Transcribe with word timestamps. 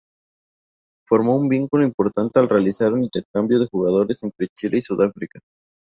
Formó 1.05 1.35
un 1.37 1.47
vínculo 1.47 1.85
importante 1.85 2.39
al 2.39 2.49
realizar 2.49 2.91
intercambio 2.97 3.59
de 3.59 3.67
jugadores 3.71 4.23
entre 4.23 4.47
Chile 4.55 4.79
y 4.79 4.81
Sudáfrica. 4.81 5.39